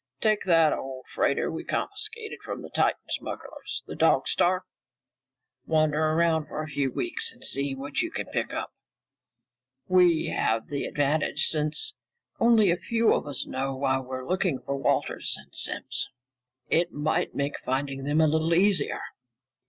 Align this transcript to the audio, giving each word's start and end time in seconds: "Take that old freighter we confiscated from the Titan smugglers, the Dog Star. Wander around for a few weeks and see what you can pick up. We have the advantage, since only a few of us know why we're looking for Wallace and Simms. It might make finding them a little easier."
"Take 0.19 0.45
that 0.45 0.73
old 0.73 1.05
freighter 1.09 1.51
we 1.51 1.63
confiscated 1.63 2.39
from 2.43 2.63
the 2.63 2.71
Titan 2.71 3.05
smugglers, 3.11 3.83
the 3.85 3.95
Dog 3.95 4.27
Star. 4.27 4.63
Wander 5.67 6.03
around 6.03 6.47
for 6.47 6.63
a 6.63 6.67
few 6.67 6.91
weeks 6.91 7.31
and 7.31 7.43
see 7.43 7.75
what 7.75 8.01
you 8.01 8.09
can 8.09 8.25
pick 8.33 8.51
up. 8.51 8.73
We 9.87 10.29
have 10.29 10.69
the 10.69 10.85
advantage, 10.85 11.49
since 11.49 11.93
only 12.39 12.71
a 12.71 12.77
few 12.77 13.13
of 13.13 13.27
us 13.27 13.45
know 13.45 13.75
why 13.75 13.99
we're 13.99 14.27
looking 14.27 14.57
for 14.61 14.75
Wallace 14.75 15.37
and 15.37 15.53
Simms. 15.53 16.09
It 16.67 16.91
might 16.91 17.35
make 17.35 17.59
finding 17.63 18.03
them 18.03 18.21
a 18.21 18.27
little 18.27 18.55
easier." 18.55 19.01